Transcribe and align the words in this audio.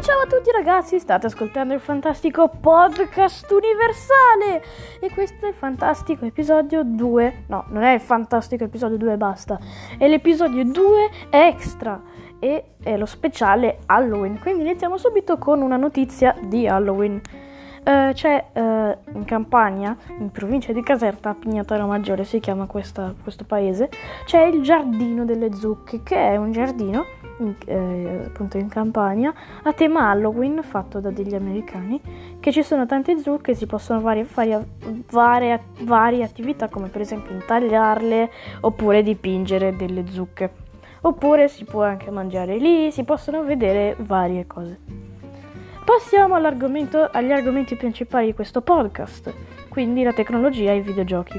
ciao 0.00 0.20
a 0.20 0.26
tutti 0.26 0.50
ragazzi, 0.50 0.98
state 0.98 1.26
ascoltando 1.26 1.72
il 1.72 1.80
fantastico 1.80 2.48
podcast 2.48 3.50
universale. 3.50 4.62
E 5.00 5.10
questo 5.10 5.46
è 5.46 5.48
il 5.48 5.54
fantastico 5.54 6.26
episodio 6.26 6.82
2, 6.84 7.44
no 7.46 7.64
non 7.68 7.82
è 7.82 7.94
il 7.94 8.00
fantastico 8.00 8.64
episodio 8.64 8.98
2 8.98 9.16
basta, 9.16 9.58
è 9.96 10.06
l'episodio 10.06 10.64
2 10.64 11.10
extra. 11.30 12.00
E 12.38 12.72
è 12.82 12.98
lo 12.98 13.06
speciale 13.06 13.78
Halloween, 13.86 14.38
quindi 14.38 14.64
iniziamo 14.64 14.98
subito 14.98 15.38
con 15.38 15.62
una 15.62 15.78
notizia 15.78 16.36
di 16.42 16.66
Halloween. 16.68 17.18
Uh, 17.82 18.12
c'è 18.12 18.44
uh, 18.52 18.60
in 19.16 19.24
Campania, 19.24 19.96
in 20.18 20.30
provincia 20.30 20.72
di 20.72 20.82
Caserta, 20.82 21.34
Pignataro 21.34 21.86
Maggiore 21.86 22.24
si 22.24 22.40
chiama 22.40 22.66
questa, 22.66 23.14
questo 23.22 23.44
paese, 23.44 23.88
c'è 24.26 24.42
il 24.42 24.60
Giardino 24.60 25.24
delle 25.24 25.54
Zucche, 25.54 26.02
che 26.02 26.16
è 26.16 26.36
un 26.36 26.52
giardino 26.52 27.04
in, 27.38 27.54
eh, 27.66 28.24
appunto 28.26 28.56
in 28.58 28.68
Campania 28.68 29.32
a 29.62 29.72
tema 29.72 30.10
Halloween 30.10 30.62
fatto 30.62 31.00
da 31.00 31.10
degli 31.10 31.34
americani 31.34 32.00
che 32.40 32.52
ci 32.52 32.62
sono 32.62 32.86
tante 32.86 33.18
zucche 33.18 33.54
si 33.54 33.66
possono 33.66 34.00
fare 34.00 34.26
varie, 34.32 34.66
varie, 35.10 35.62
varie 35.80 36.24
attività 36.24 36.68
come 36.68 36.88
per 36.88 37.00
esempio 37.00 37.34
intagliarle 37.34 38.30
oppure 38.60 39.02
dipingere 39.02 39.74
delle 39.76 40.04
zucche. 40.08 40.64
Oppure 41.02 41.48
si 41.48 41.64
può 41.64 41.84
anche 41.84 42.10
mangiare 42.10 42.56
lì 42.56 42.90
si 42.90 43.04
possono 43.04 43.44
vedere 43.44 43.94
varie 43.98 44.46
cose. 44.46 44.78
Passiamo 45.84 46.34
agli 46.34 47.30
argomenti 47.30 47.76
principali 47.76 48.26
di 48.26 48.34
questo 48.34 48.60
podcast 48.60 49.32
quindi 49.76 50.02
la 50.02 50.14
tecnologia 50.14 50.72
e 50.72 50.76
i 50.76 50.80
videogiochi 50.80 51.38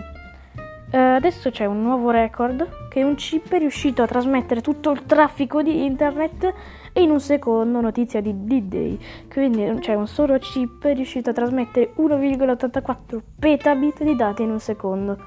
Uh, 0.89 1.15
adesso 1.15 1.49
c'è 1.49 1.65
un 1.65 1.81
nuovo 1.81 2.11
record 2.11 2.87
che 2.87 3.03
un 3.03 3.15
chip 3.15 3.51
è 3.51 3.57
riuscito 3.57 4.01
a 4.03 4.07
trasmettere 4.07 4.61
tutto 4.61 4.91
il 4.91 5.05
traffico 5.05 5.61
di 5.61 5.83
internet 5.83 6.53
in 6.93 7.09
un 7.09 7.19
secondo, 7.19 7.81
notizia 7.81 8.21
di 8.21 8.45
D-Day. 8.45 8.97
Quindi 9.29 9.79
c'è 9.79 9.95
un 9.95 10.07
solo 10.07 10.37
chip 10.37 10.85
è 10.85 10.93
riuscito 10.93 11.31
a 11.31 11.33
trasmettere 11.33 11.91
1,84 11.97 13.19
petabit 13.37 14.03
di 14.03 14.15
dati 14.15 14.43
in 14.43 14.51
un 14.51 14.61
secondo. 14.61 15.17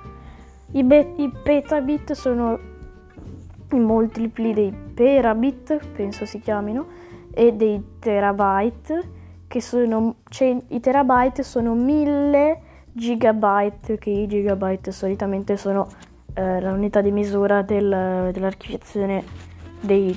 I, 0.72 0.83
be- 0.83 1.12
i 1.17 1.30
petabit 1.30 2.12
sono 2.12 2.58
i 3.72 3.78
multipli 3.78 4.55
dei 4.55 4.74
terabit, 4.95 5.78
penso 5.92 6.24
si 6.24 6.41
chiamino, 6.41 6.86
e 7.34 7.52
dei 7.52 7.83
terabyte, 7.98 9.11
che 9.47 9.61
sono... 9.61 10.17
Cioè, 10.27 10.56
i 10.69 10.80
terabyte 10.80 11.42
sono 11.42 11.74
mille 11.74 12.62
gigabyte, 12.92 13.98
che 13.98 14.10
i 14.10 14.27
gigabyte 14.27 14.92
solitamente 14.92 15.56
sono 15.56 15.88
eh, 16.34 16.60
l'unità 16.60 17.00
di 17.00 17.10
misura 17.10 17.62
del, 17.62 18.30
dell'archiviazione 18.33 19.24
dei 19.80 20.16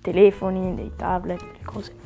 telefoni, 0.00 0.74
dei 0.74 0.92
tablet, 0.96 1.40
le 1.40 1.64
cose. 1.64 2.02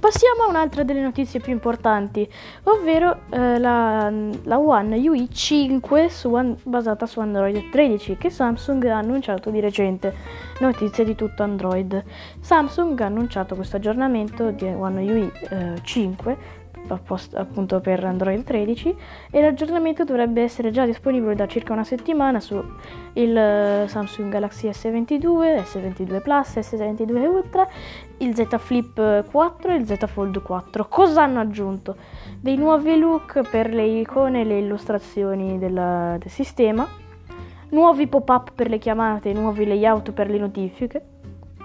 Passiamo 0.00 0.44
a 0.44 0.48
un'altra 0.48 0.84
delle 0.84 1.00
notizie 1.00 1.40
più 1.40 1.52
importanti, 1.52 2.28
ovvero 2.64 3.22
eh, 3.30 3.58
la, 3.58 4.10
la, 4.44 4.58
One 4.58 4.96
UI 4.96 5.28
5 5.30 6.08
su, 6.08 6.56
basata 6.62 7.04
su 7.04 7.18
Android 7.20 7.68
13 7.68 8.16
che 8.16 8.30
Samsung 8.30 8.84
ha 8.86 8.98
annunciato 8.98 9.50
di 9.50 9.60
recente. 9.60 10.14
Notizie 10.60 11.04
di 11.04 11.14
tutto 11.16 11.42
Android. 11.42 12.02
Samsung 12.40 12.98
ha 13.00 13.06
annunciato 13.06 13.56
questo 13.56 13.76
aggiornamento 13.76 14.50
di 14.50 14.66
One 14.66 15.02
UI 15.02 15.32
eh, 15.50 15.74
5 15.82 16.36
appunto 17.34 17.80
per 17.80 18.04
Android 18.04 18.42
13 18.42 18.96
e 19.30 19.40
l'aggiornamento 19.40 20.04
dovrebbe 20.04 20.42
essere 20.42 20.70
già 20.70 20.84
disponibile 20.86 21.34
da 21.34 21.46
circa 21.46 21.72
una 21.72 21.84
settimana 21.84 22.40
su 22.40 22.62
il 23.14 23.36
eh, 23.36 23.84
Samsung 23.86 24.30
Galaxy 24.30 24.68
S22, 24.68 25.62
S22 25.62 26.22
Plus, 26.22 26.56
S22 26.56 27.26
Ultra, 27.26 27.66
il 28.18 28.34
Z 28.34 28.56
Flip 28.58 29.30
4 29.30 29.72
e 29.72 29.74
il 29.74 29.86
Z 29.86 30.06
Fold 30.06 30.42
4. 30.42 30.86
Cosa 30.88 31.22
hanno 31.22 31.40
aggiunto? 31.40 31.96
Dei 32.40 32.56
nuovi 32.56 32.98
look 32.98 33.48
per 33.48 33.72
le 33.72 33.84
icone 33.84 34.40
e 34.40 34.44
le 34.44 34.58
illustrazioni 34.58 35.58
della, 35.58 36.16
del 36.18 36.30
sistema, 36.30 36.86
nuovi 37.70 38.06
pop-up 38.06 38.52
per 38.54 38.68
le 38.68 38.78
chiamate, 38.78 39.32
nuovi 39.32 39.66
layout 39.66 40.12
per 40.12 40.30
le 40.30 40.38
notifiche, 40.38 41.02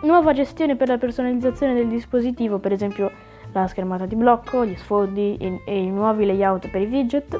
nuova 0.01 0.33
gestione 0.33 0.75
per 0.75 0.89
la 0.89 0.97
personalizzazione 0.97 1.73
del 1.73 1.87
dispositivo, 1.87 2.59
per 2.59 2.71
esempio 2.71 3.11
la 3.61 3.67
schermata 3.67 4.05
di 4.05 4.15
blocco, 4.15 4.65
gli 4.65 4.75
sfondi 4.75 5.37
e, 5.65 5.83
i 5.83 5.89
nuovi 5.89 6.25
layout 6.25 6.69
per 6.69 6.81
i 6.81 6.85
widget. 6.85 7.39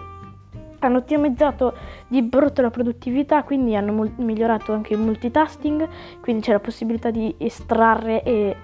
Hanno 0.79 0.97
ottimizzato 0.97 1.74
di 2.07 2.22
brutto 2.22 2.62
la 2.62 2.69
produttività, 2.69 3.44
quindi 3.44 3.75
hanno 3.75 3.94
mul- 3.94 4.13
migliorato 4.18 4.73
anche 4.73 4.94
il 4.94 5.00
multitasking, 5.00 5.88
quindi 6.22 6.41
c'è 6.41 6.52
la 6.52 6.59
possibilità 6.59 7.09
di 7.09 7.34
estrarre 7.38 8.22
e 8.23 8.56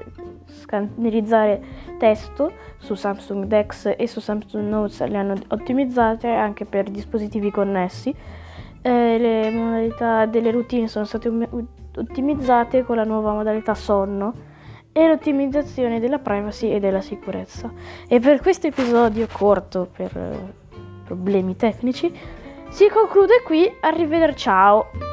scannerizzare 0.46 1.62
testo 1.98 2.52
su 2.78 2.96
Samsung 2.96 3.46
Dex 3.46 3.94
e 3.98 4.08
su 4.08 4.20
Samsung 4.20 4.68
Notes 4.68 5.06
le 5.08 5.18
hanno 5.18 5.36
ottimizzate 5.48 6.28
anche 6.28 6.66
per 6.66 6.90
dispositivi 6.90 7.52
connessi. 7.52 8.14
Eh, 8.82 9.18
le 9.18 9.50
modalità 9.52 10.26
delle 10.26 10.52
routine 10.52 10.88
sono 10.88 11.06
state 11.06 11.30
ottimizzate 11.96 12.84
con 12.84 12.96
la 12.96 13.04
nuova 13.04 13.34
modalità 13.34 13.74
sonno 13.74 14.34
e 14.92 15.08
l'ottimizzazione 15.08 16.00
della 16.00 16.20
privacy 16.20 16.72
e 16.72 16.80
della 16.80 17.02
sicurezza. 17.02 17.72
E 18.08 18.20
per 18.20 18.42
questo 18.42 18.68
episodio 18.68 19.28
corto 19.32 19.88
per 19.92 20.16
eh, 20.16 20.54
problemi 21.06 21.56
tecnici 21.56 22.12
si 22.70 22.88
conclude 22.88 23.42
qui, 23.44 23.72
arrivederci 23.82 24.38
ciao! 24.40 25.09